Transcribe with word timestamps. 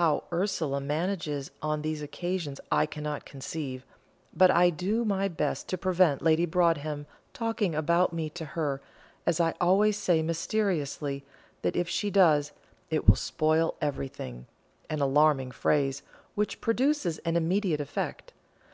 How 0.00 0.24
Ursula 0.32 0.80
manages 0.80 1.50
on 1.60 1.82
these 1.82 2.00
occasions 2.00 2.58
I 2.72 2.86
cannot 2.86 3.26
conceive, 3.26 3.84
but 4.34 4.50
I 4.50 4.70
do 4.70 5.04
my 5.04 5.28
best 5.28 5.68
to 5.68 5.76
prevent 5.76 6.22
Lady 6.22 6.46
Broadhem 6.46 7.04
talking 7.34 7.74
about 7.74 8.14
me 8.14 8.30
to 8.30 8.44
her, 8.56 8.80
as 9.26 9.38
I 9.38 9.52
always 9.60 9.98
say 9.98 10.22
mysteriously, 10.22 11.22
that 11.60 11.76
if 11.76 11.86
she 11.86 12.08
does, 12.08 12.52
"it 12.88 13.06
will 13.06 13.14
spoil 13.14 13.74
everything" 13.78 14.46
an 14.88 15.02
alarming 15.02 15.50
phrase, 15.50 16.02
which 16.34 16.62
produces 16.62 17.18
an 17.18 17.36
immediate 17.36 17.82
effect. 17.82 18.32